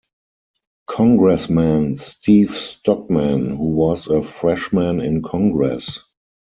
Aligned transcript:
Congressman 0.87 1.95
Steve 1.95 2.49
Stockman, 2.49 3.55
who 3.55 3.67
was 3.69 4.07
a 4.07 4.23
Freshman 4.23 4.99
in 4.99 5.21
congress. 5.21 5.99